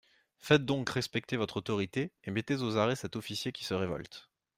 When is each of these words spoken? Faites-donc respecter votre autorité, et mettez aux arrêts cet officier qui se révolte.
Faites-donc 0.39 0.89
respecter 0.89 1.37
votre 1.37 1.57
autorité, 1.57 2.11
et 2.23 2.31
mettez 2.31 2.55
aux 2.59 2.75
arrêts 2.77 2.95
cet 2.95 3.15
officier 3.15 3.51
qui 3.51 3.63
se 3.65 3.75
révolte. 3.75 4.31